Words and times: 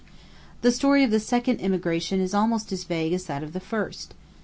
The 0.63 0.71
story 0.71 1.03
of 1.03 1.11
the 1.11 1.19
second 1.19 1.59
immigration 1.59 2.19
is 2.21 2.33
almost 2.33 2.71
as 2.71 2.85
vague 2.85 3.13
as 3.13 3.25
that 3.25 3.43
of 3.43 3.53
the 3.53 3.59
first. 3.59 4.15